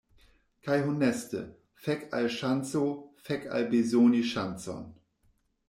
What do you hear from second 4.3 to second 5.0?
ŝancon.